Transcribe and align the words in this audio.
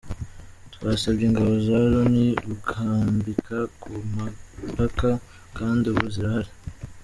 Twasabye 0.73 1.23
Ingabo 1.27 1.51
za 1.65 1.79
Loni 1.91 2.27
gukambika 2.47 3.57
ku 3.81 3.91
mipaka 4.15 5.09
kandi 5.57 5.83
ubu 5.91 6.05
zirahari. 6.13 6.51